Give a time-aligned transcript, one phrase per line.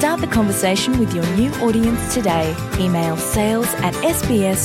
[0.00, 2.56] Start the conversation with your new audience today.
[2.78, 4.62] Email sales at sbs.com.au.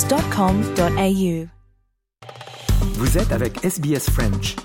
[2.94, 4.56] Vous êtes avec SBS French.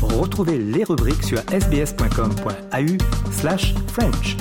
[0.00, 4.38] Retrouvez les rubriques sur sbs.com.au slash French.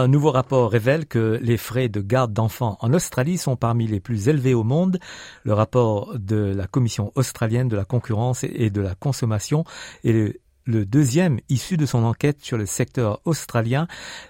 [0.00, 4.00] Un nouveau rapport révèle que les frais de garde d'enfants en Australie sont parmi les
[4.00, 4.98] plus élevés au monde.
[5.44, 9.64] Le rapport de la Commission australienne de la concurrence et de la consommation
[10.02, 13.86] est le deuxième, issu de son enquête sur le secteur australien,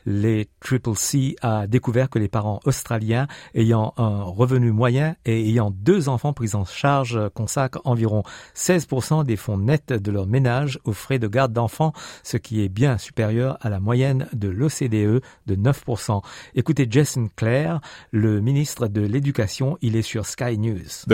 [0.07, 5.71] les Triple C a découvert que les parents australiens ayant un revenu moyen et ayant
[5.71, 8.23] deux enfants pris en charge consacrent environ
[8.55, 11.93] 16% des fonds nets de leur ménage aux frais de garde d'enfants,
[12.23, 16.23] ce qui est bien supérieur à la moyenne de l'OCDE de 9%.
[16.55, 17.81] Écoutez Jason Clare,
[18.13, 21.07] le ministre de l'Éducation, il est sur Sky News.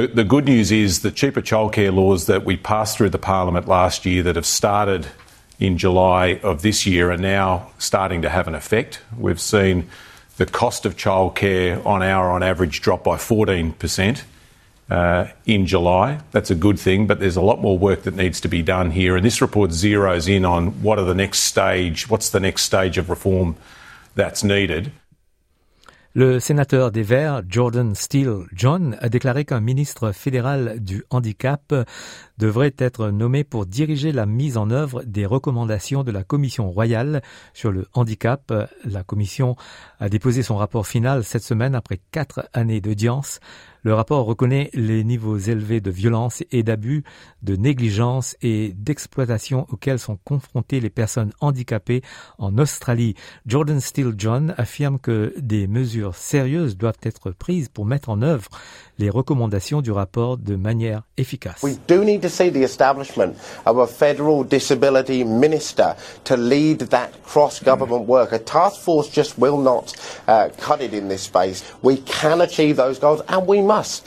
[5.59, 9.01] In July of this year are now starting to have an effect.
[9.17, 9.89] We've seen
[10.37, 14.23] the cost of childcare on our on average drop by 14%
[14.91, 16.21] uh, in July.
[16.31, 18.91] That's a good thing, but there's a lot more work that needs to be done
[18.91, 19.17] here.
[19.17, 22.99] And this report zeroes in on what are the next stage, what's the next stage
[22.99, 23.57] of reform
[24.15, 24.93] that's needed.
[26.19, 31.75] Le sénateur des Verts, Jordan Steele John, a déclaré qu'un ministre fédéral du handicap
[32.39, 37.21] devrait être nommé pour diriger la mise en œuvre des recommandations de la Commission royale
[37.53, 38.51] sur le handicap.
[38.87, 39.57] La Commission
[40.01, 43.39] a déposé son rapport final cette semaine après quatre années d'audience.
[43.87, 47.05] Le rapport reconnaît les niveaux élevés de violence et d'abus,
[47.45, 52.03] de négligence et d'exploitation auxquels sont confrontées les personnes handicapées
[52.39, 53.15] en Australie.
[53.47, 58.49] Jordan Steele John affirme que des mesures sérieuses doivent être prises pour mettre en œuvre
[58.99, 61.63] les recommandations du rapport de manière efficace.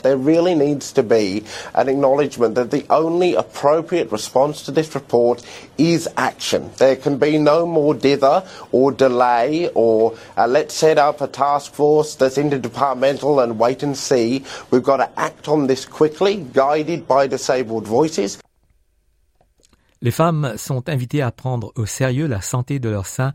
[0.02, 1.44] There really needs to be
[1.74, 5.44] an acknowledgement that the only appropriate response to this report
[5.78, 6.72] is action.
[6.78, 11.74] There can be no more dither or delay or uh, let's set up a task
[11.74, 14.44] force that's interdepartmental and wait and see.
[14.72, 18.40] We've got to act on this quickly, guided by disabled voices.
[20.02, 23.34] Les femmes sont invitées à prendre au sérieux la santé de leur sein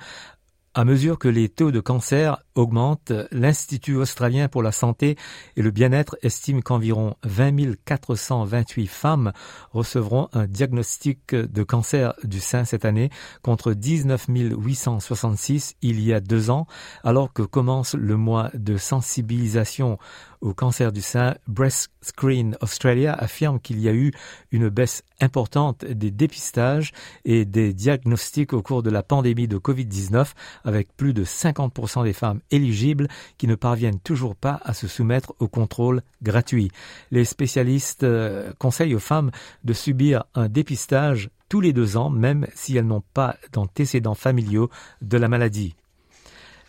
[0.75, 5.17] à mesure que les taux de cancer augmentent, l'Institut australien pour la santé
[5.57, 7.55] et le bien-être estime qu'environ 20
[7.85, 9.33] 428 femmes
[9.73, 13.11] recevront un diagnostic de cancer du sein cette année
[13.43, 16.67] contre 19 866 il y a deux ans,
[17.03, 19.99] alors que commence le mois de sensibilisation
[20.45, 24.13] au cancer du sein, Breast Screen Australia affirme qu'il y a eu
[24.53, 26.93] une baisse importante des dépistages
[27.25, 30.33] et des diagnostics au cours de la pandémie de Covid-19,
[30.65, 35.35] avec plus de 50% des femmes éligibles qui ne parviennent toujours pas à se soumettre
[35.39, 36.71] au contrôle gratuit.
[37.11, 39.31] Les spécialistes euh, conseillent aux femmes
[39.65, 44.71] de subir un dépistage tous les deux ans, même si elles n'ont pas d'antécédents familiaux
[45.03, 45.75] de la maladie.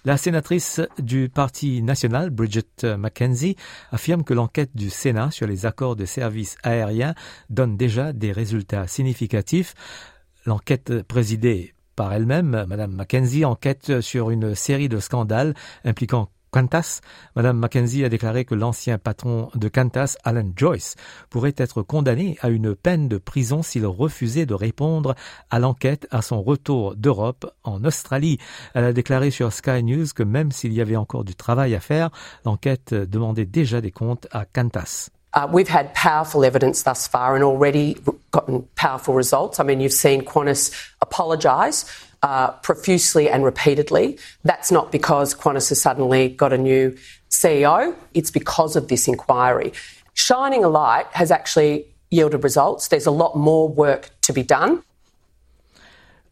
[0.05, 3.55] La sénatrice du Parti national, Bridget McKenzie,
[3.91, 7.15] affirme que l'enquête du Sénat sur les accords de services aériens
[7.49, 9.73] donne déjà des résultats significatifs.
[10.45, 17.01] L'enquête présidée par elle-même, Madame McKenzie enquête sur une série de scandales impliquant Qantas,
[17.35, 20.96] Madame Mackenzie a déclaré que l'ancien patron de Qantas, Alan Joyce,
[21.29, 25.16] pourrait être condamné à une peine de prison s'il refusait de répondre
[25.49, 28.37] à l'enquête à son retour d'Europe en Australie.
[28.73, 31.81] Elle a déclaré sur Sky News que même s'il y avait encore du travail à
[31.81, 32.09] faire,
[32.46, 35.09] l'enquête demandait déjà des comptes à Qantas.
[35.35, 37.97] Uh, we've had powerful evidence thus far and already
[38.32, 39.59] gotten powerful results.
[39.59, 41.85] I mean, you've seen Qantas apologise
[42.23, 44.17] uh, profusely and repeatedly.
[44.46, 46.97] That's not because Qantas has suddenly got a new
[47.29, 49.73] CEO, it's because of this inquiry.
[50.14, 52.88] Shining a light has actually yielded results.
[52.88, 54.84] There's a lot more work to be done.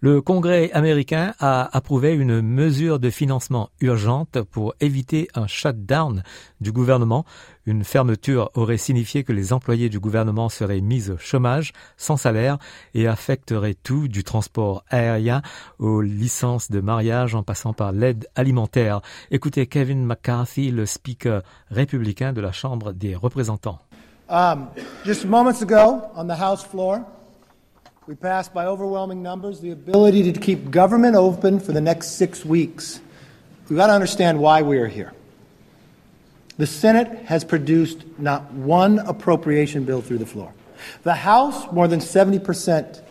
[0.03, 6.23] Le Congrès américain a approuvé une mesure de financement urgente pour éviter un shutdown
[6.59, 7.23] du gouvernement.
[7.65, 12.57] Une fermeture aurait signifié que les employés du gouvernement seraient mis au chômage sans salaire
[12.93, 15.41] et affecterait tout du transport aérien
[15.79, 18.99] aux licences de mariage en passant par l'aide alimentaire.
[19.31, 23.79] Écoutez Kevin McCarthy, le speaker républicain de la Chambre des représentants.
[24.29, 24.67] Um,
[25.05, 26.99] just moments ago on the House floor,
[28.05, 32.43] we passed by overwhelming numbers the ability to keep government open for the next six
[32.43, 32.99] weeks.
[33.69, 35.13] We've got to understand why we are here.
[36.57, 40.53] The Senate has produced not one appropriation bill through the floor.
[41.03, 43.01] The House, more than 70%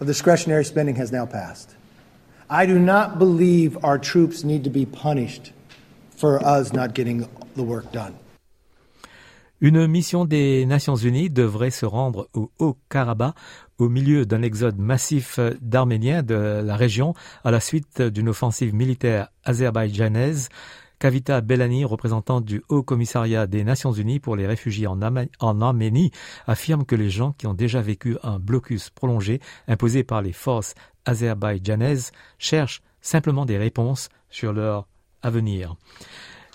[0.00, 1.74] of discretionary spending has now passed.
[2.50, 5.52] I do not believe our troops need to be punished
[6.10, 8.14] for us not getting the work done.
[9.62, 13.36] Une mission des Nations Unies devrait se rendre au Haut-Karabakh
[13.82, 19.28] au milieu d'un exode massif d'Arméniens de la région à la suite d'une offensive militaire
[19.44, 20.50] azerbaïdjanaise.
[21.00, 25.00] Kavita Bellani, représentante du Haut Commissariat des Nations Unies pour les réfugiés en,
[25.60, 26.12] Arménie,
[26.46, 30.76] affirme que les gens qui ont déjà vécu un blocus prolongé imposé par les forces
[31.04, 34.86] azerbaïdjanaises cherchent simplement des réponses sur leur
[35.22, 35.74] avenir.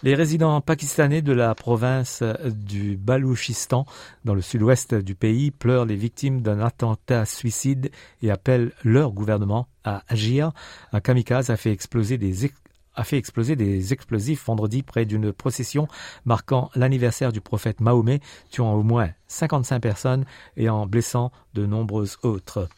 [0.03, 3.87] Les résidents pakistanais de la province du Balouchistan,
[4.25, 7.89] dans le sud-ouest du pays, pleurent les victimes d'un attentat suicide
[8.21, 10.51] et appellent leur gouvernement à agir.
[10.93, 12.51] Un kamikaze a fait exploser des
[12.93, 15.87] a fait exploser des explosifs vendredi près d'une procession
[16.25, 18.21] marquant l'anniversaire du prophète Mahomet,
[18.51, 20.25] tuant au moins 55 personnes
[20.57, 22.69] et en blessant de nombreuses autres.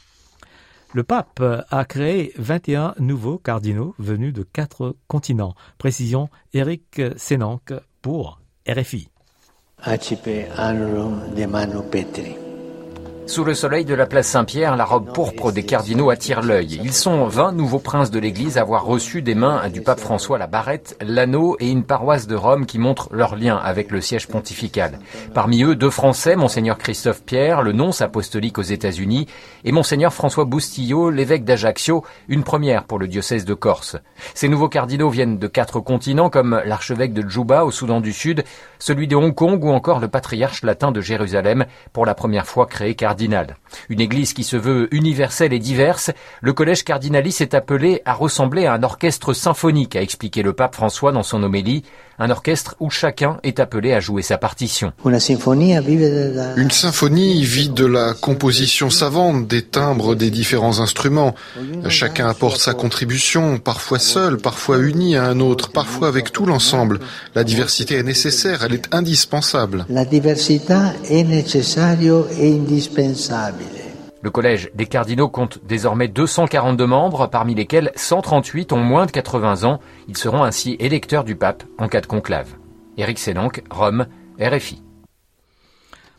[0.93, 5.53] Le pape a créé 21 nouveaux cardinaux venus de quatre continents.
[5.77, 9.09] Précision Eric Senank pour RFI.
[13.29, 16.81] Sous le soleil de la place Saint-Pierre, la robe pourpre des cardinaux attire l'œil.
[16.83, 20.39] Ils sont 20 nouveaux princes de l'Église à avoir reçu des mains du pape François
[20.39, 24.27] la barrette, l'anneau et une paroisse de Rome qui montrent leur lien avec le siège
[24.27, 24.97] pontifical.
[25.35, 29.27] Parmi eux, deux Français, monseigneur Christophe Pierre, le nonce apostolique aux États-Unis,
[29.63, 33.95] et monseigneur François Boustillot, l'évêque d'Ajaccio, une première pour le diocèse de Corse.
[34.33, 38.43] Ces nouveaux cardinaux viennent de quatre continents comme l'archevêque de Djouba au Soudan du Sud,
[38.79, 42.65] celui de Hong Kong ou encore le patriarche latin de Jérusalem, pour la première fois
[42.65, 43.18] créé cardinal
[43.89, 46.11] une église qui se veut universelle et diverse,
[46.41, 50.75] le collège cardinalis est appelé à ressembler à un orchestre symphonique, a expliqué le pape
[50.75, 51.83] François dans son homélie,
[52.19, 54.91] un orchestre où chacun est appelé à jouer sa partition.
[55.05, 61.33] Une symphonie vit de la composition savante, des timbres des différents instruments.
[61.87, 66.99] Chacun apporte sa contribution, parfois seul, parfois uni à un autre, parfois avec tout l'ensemble.
[67.35, 69.85] La diversité est nécessaire, elle est indispensable.
[69.89, 70.75] La diversité
[71.09, 71.97] est nécessaire
[72.37, 73.08] et indispensable.
[74.21, 79.63] Le collège des cardinaux compte désormais 242 membres, parmi lesquels 138 ont moins de 80
[79.63, 79.79] ans.
[80.07, 82.55] Ils seront ainsi électeurs du pape en cas de conclave.
[82.97, 84.07] Éric Sénanque, Rome,
[84.39, 84.83] RFI.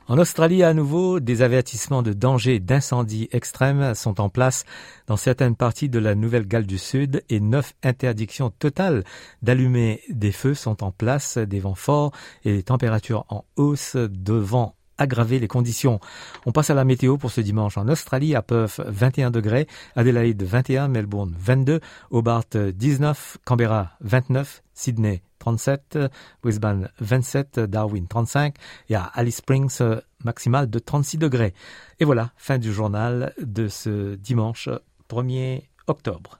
[0.09, 4.65] En Australie, à nouveau, des avertissements de danger d'incendie extrême sont en place
[5.07, 9.05] dans certaines parties de la Nouvelle-Galles du Sud et neuf interdictions totales
[9.43, 12.11] d'allumer des feux sont en place, des vents forts
[12.45, 15.99] et des températures en hausse devant aggraver les conditions.
[16.47, 17.77] On passe à la météo pour ce dimanche.
[17.79, 19.67] En Australie, à Perth 21 degrés,
[19.97, 21.81] Adelaide 21, Melbourne 22,
[22.11, 25.99] Hobart 19, Canberra 29, Sydney 37,
[26.43, 28.55] Brisbane 27, Darwin 35
[28.91, 29.81] et à Alice Springs
[30.25, 31.55] maximal de 36 degrés.
[31.99, 34.69] Et voilà, fin du journal de ce dimanche
[35.09, 36.40] 1er octobre.